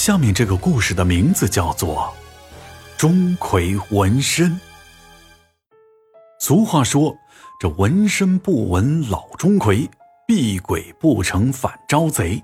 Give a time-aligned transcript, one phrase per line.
[0.00, 2.10] 下面这个故事的名字叫做
[2.98, 4.50] 《钟馗纹身》。
[6.38, 7.14] 俗话说
[7.60, 9.86] ：“这纹身不纹老钟馗，
[10.26, 12.42] 避鬼不成反招贼。”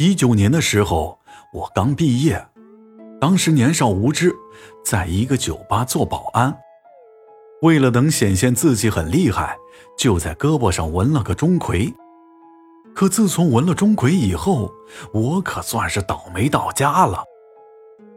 [0.00, 1.18] 一九年的时候，
[1.52, 2.42] 我刚毕业，
[3.20, 4.34] 当时年少无知，
[4.82, 6.56] 在一个酒吧做保安。
[7.60, 9.58] 为了能显现自己很厉害，
[9.98, 11.92] 就在胳膊上纹了个钟馗。
[12.96, 14.72] 可自从纹了钟馗以后，
[15.12, 17.22] 我可算是倒霉到家了。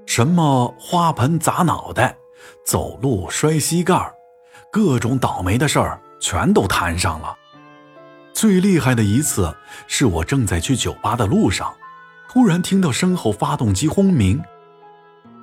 [0.05, 2.17] 什么花盆砸脑袋，
[2.65, 4.15] 走路摔膝盖
[4.71, 7.35] 各种倒霉的事儿全都摊上了。
[8.31, 9.53] 最厉害的一次，
[9.85, 11.75] 是我正在去酒吧的路上，
[12.29, 14.41] 突然听到身后发动机轰鸣，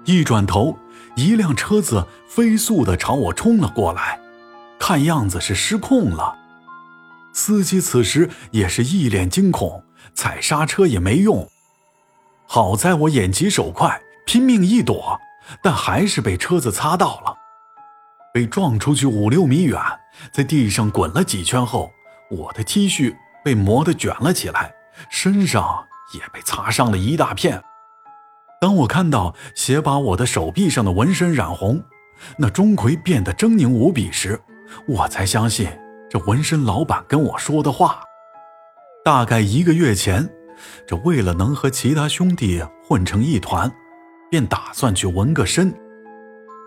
[0.07, 0.79] 一转头，
[1.15, 4.19] 一辆车子飞速地朝我冲了过来，
[4.79, 6.35] 看样子是失控了。
[7.37, 11.47] 司机此时也是一脸惊恐，踩刹车也没用。
[12.47, 15.21] 好在我眼疾手快，拼命一躲，
[15.63, 17.37] 但还是被车子擦到了，
[18.33, 19.79] 被撞出去五六米远，
[20.33, 21.93] 在地上滚了几圈后，
[22.31, 24.75] 我的 T 恤被磨得卷了起来，
[25.11, 25.85] 身上
[26.15, 27.63] 也被擦伤了一大片。
[28.63, 31.85] 当我看到血把我的手臂上的纹身染红，
[32.39, 34.41] 那钟馗变得狰狞无比时，
[34.89, 35.69] 我才相信。
[36.17, 38.01] 这纹身老板跟我说的话，
[39.05, 40.27] 大概一个月前，
[40.87, 43.71] 这为了能和其他兄弟混成一团，
[44.31, 45.71] 便打算去纹个身。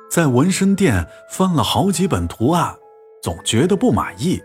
[0.08, 2.76] 在纹身店翻了好几本图案，
[3.24, 4.40] 总觉得不满意，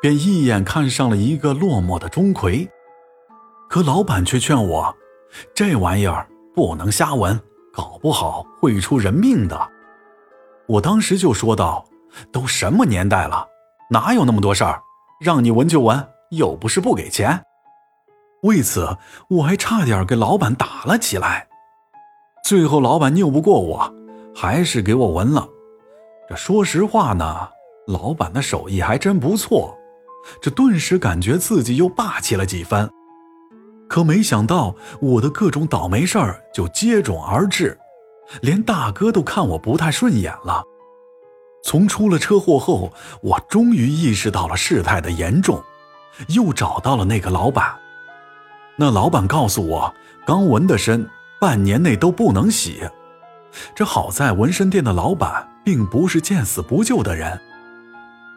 [0.00, 2.66] 便一眼看上了一个落寞的钟馗。
[3.68, 4.96] 可老板却劝我，
[5.54, 7.38] 这玩意儿不能瞎纹，
[7.74, 9.70] 搞不好会出人命的。
[10.66, 11.84] 我当时就说道
[12.32, 13.46] ：“都什么年代了？”
[13.90, 14.80] 哪有那么多事儿？
[15.20, 17.42] 让你纹就纹，又不是不给钱。
[18.42, 18.96] 为此，
[19.28, 21.46] 我还差点给老板打了起来。
[22.42, 23.94] 最后，老板拗不过我，
[24.34, 25.46] 还是给我纹了。
[26.28, 27.48] 这说实话呢，
[27.88, 29.76] 老板的手艺还真不错。
[30.40, 32.88] 这顿时感觉自己又霸气了几分。
[33.88, 37.76] 可没想到，我的各种倒霉事儿就接踵而至，
[38.40, 40.62] 连大哥都看我不太顺眼了。
[41.62, 45.62] 从出了车祸后，我终于意识到了事态的严重，
[46.28, 47.74] 又找到了那个老板。
[48.76, 49.94] 那老板告诉我，
[50.26, 52.80] 刚纹的身半年内都不能洗。
[53.74, 57.40] 这好在纹身店的老板并不是见死不救的人，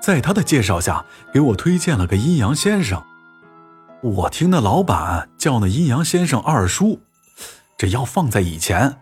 [0.02, 3.02] 在他的介绍下，给我推荐了个阴阳先生。
[4.02, 7.00] 我听那老板叫那阴阳先生二叔，
[7.78, 8.98] 这要放在以前，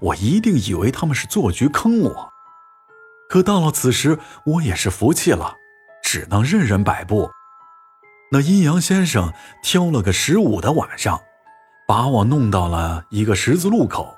[0.00, 2.33] 我一定以为他们是做局坑我。
[3.28, 5.56] 可到了此时，我也是服气了，
[6.02, 7.30] 只能任人摆布。
[8.30, 11.20] 那阴阳先生挑了个十五的晚上，
[11.86, 14.16] 把我弄到了一个十字路口，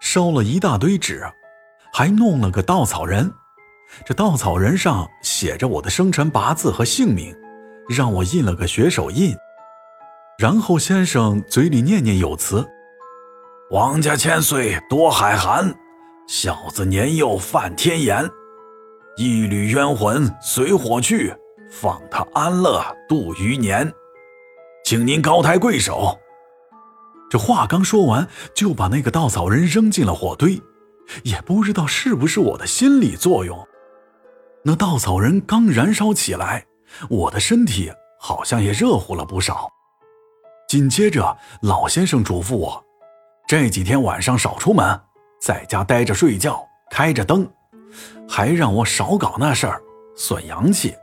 [0.00, 1.26] 烧了一大堆纸，
[1.92, 3.32] 还弄了个稻草人。
[4.04, 7.34] 这稻草人上写着我的生辰八字和姓名，
[7.88, 9.34] 让我印了个血手印。
[10.38, 12.66] 然后先生嘴里念念有词
[13.72, 15.74] ：“王家千岁多海涵，
[16.26, 18.28] 小子年幼犯天言。”
[19.16, 21.34] 一缕冤魂随火去，
[21.70, 23.92] 放他安乐度余年，
[24.84, 26.18] 请您高抬贵手。
[27.28, 30.60] 这话刚说完，就把那个稻草人扔进了火堆。
[31.24, 33.66] 也不知道是不是我的心理作用，
[34.62, 36.64] 那稻草人刚燃烧起来，
[37.08, 39.68] 我的身体好像也热乎了不少。
[40.68, 42.84] 紧接着，老先生嘱咐我，
[43.48, 45.00] 这几天晚上少出门，
[45.40, 47.44] 在家待着睡觉，开着灯。
[48.28, 49.80] 还让我少搞那事儿，
[50.16, 50.94] 损阳气。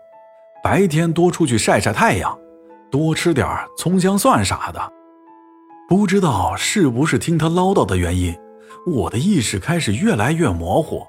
[0.64, 2.38] 白天多出去晒晒太阳，
[2.92, 4.94] 多吃点葱姜蒜啥的。
[5.88, 8.36] 不知道是不是听他唠叨的原因，
[8.86, 11.06] 我的意识开始越来越模糊，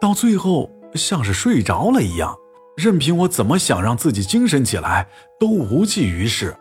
[0.00, 2.36] 到最后像是睡着了一样，
[2.76, 5.08] 任凭我怎么想让自己精神起来，
[5.40, 6.54] 都无济于事。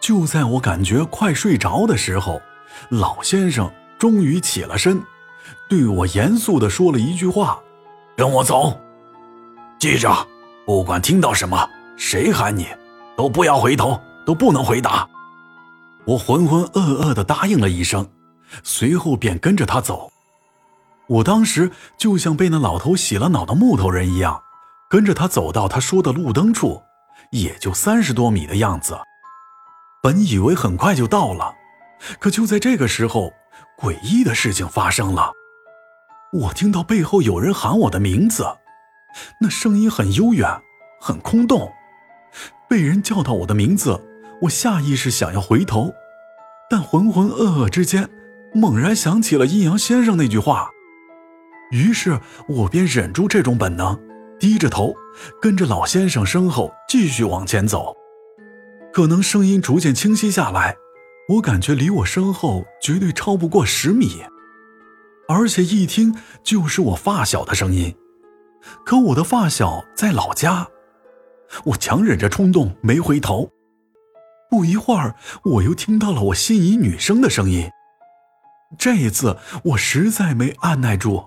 [0.00, 2.40] 就在我感觉快睡着的时候，
[2.90, 5.00] 老先生终于起了身。
[5.68, 7.60] 对我严肃地说了一句话
[8.16, 8.78] ：“跟我走，
[9.78, 10.26] 记着，
[10.66, 12.66] 不管听到什么，谁喊你，
[13.16, 15.08] 都不要回头，都不能回答。”
[16.06, 18.08] 我浑浑噩噩地答应了一声，
[18.62, 20.10] 随后便跟着他走。
[21.06, 24.42] 我当时就像被那老头洗了脑的木头人一样，
[24.88, 26.82] 跟着他走到他说的路灯处，
[27.32, 28.98] 也就三十多米的样子。
[30.02, 31.52] 本以为很快就到了，
[32.18, 33.32] 可就在这个时候，
[33.78, 35.32] 诡异的事情发生了。
[36.32, 38.46] 我听到背后有人喊我的名字，
[39.40, 40.48] 那声音很悠远，
[41.00, 41.72] 很空洞。
[42.68, 44.00] 被人叫到我的名字，
[44.42, 45.92] 我下意识想要回头，
[46.70, 48.08] 但浑浑噩噩之间，
[48.54, 50.70] 猛然想起了阴阳先生那句话，
[51.72, 53.98] 于是我便忍住这种本能，
[54.38, 54.94] 低着头
[55.42, 57.96] 跟着老先生身后继续往前走。
[58.92, 60.76] 可能声音逐渐清晰下来，
[61.28, 64.22] 我感觉离我身后绝对超不过十米，
[65.30, 66.12] 而且一听
[66.42, 67.94] 就是我发小的声音。
[68.84, 70.66] 可我的发小在老家，
[71.66, 73.48] 我强忍着冲动没回头。
[74.50, 77.70] 不一会儿，我又听到了我心仪女生的声音。
[78.76, 81.24] 这一次，我实在没按耐住，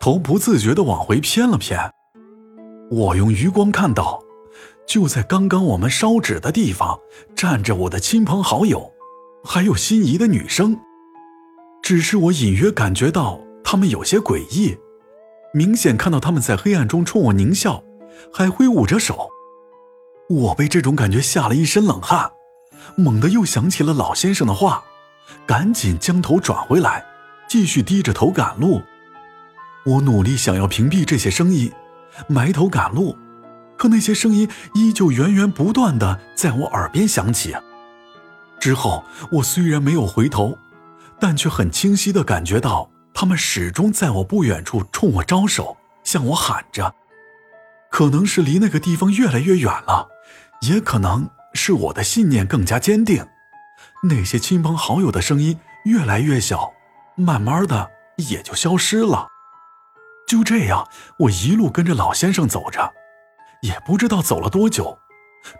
[0.00, 1.78] 头不自觉地往回偏了偏。
[2.90, 4.22] 我用余光看到，
[4.88, 6.98] 就在刚刚我们烧纸的地方，
[7.36, 8.90] 站着我的亲朋好友，
[9.44, 10.80] 还有心仪的女生。
[11.84, 14.74] 只是我隐约感觉到他们有些诡异，
[15.52, 17.84] 明显看到他们在黑暗中冲我狞笑，
[18.32, 19.28] 还挥舞着手。
[20.30, 22.32] 我被这种感觉吓了一身冷汗。
[22.96, 24.82] 猛地又想起了老先生的话，
[25.44, 27.04] 赶紧将头转回来，
[27.46, 28.80] 继续低着头赶路。
[29.84, 31.70] 我努力想要屏蔽这些声音，
[32.28, 33.14] 埋头赶路，
[33.76, 37.54] 可那些声音依旧源源不断的在我耳边响起。
[38.58, 40.56] 之后，我虽然没有回头，
[41.20, 46.94] 但却很清晰的感觉到他们始终在我不远处冲我招手，向我喊着。
[47.90, 50.08] 可能是离那个地方越来越远了，
[50.62, 51.28] 也可能。
[51.56, 53.24] 是我的信念更加坚定，
[54.08, 56.72] 那些亲朋好友的声音越来越小，
[57.14, 59.28] 慢慢的也就消失了。
[60.26, 60.88] 就这样，
[61.20, 62.92] 我一路跟着老先生走着，
[63.62, 64.98] 也不知道走了多久，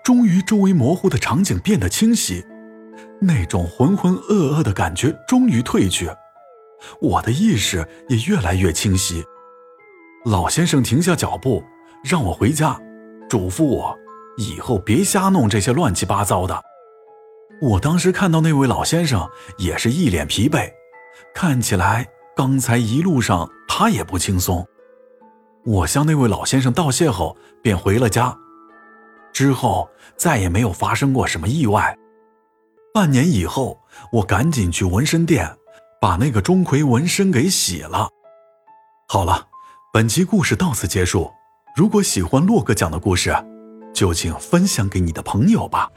[0.03, 2.45] 终于周围模糊的场景变得清晰，
[3.21, 6.11] 那种浑浑噩噩的感觉终于褪去，
[7.01, 9.25] 我的意识也越来越清晰。
[10.25, 11.63] 老先生停下脚步，
[12.03, 12.81] 让我回家，
[13.29, 13.97] 嘱咐我。
[14.37, 16.61] 以后别瞎弄这些乱七八糟的。
[17.61, 19.29] 我当时看到那位老先生
[19.59, 20.69] 也是一脸疲惫，
[21.33, 24.67] 看起来刚才一路上他也不轻松。
[25.65, 28.37] 我向那位老先生道谢后，便回了家。
[29.33, 31.97] 之后再也没有发生过什么意外。
[32.95, 33.81] 半年以后，
[34.13, 35.57] 我赶紧去纹身店，
[36.01, 38.09] 把那个钟馗纹身给洗了。
[39.09, 39.49] 好了，
[39.93, 41.29] 本期故事到此结束。
[41.75, 43.35] 如果喜欢洛哥讲的故事，
[43.93, 45.91] 就请分享给你的朋友吧。